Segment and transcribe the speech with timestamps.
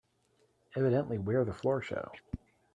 [0.75, 2.11] Evidently we're the floor show.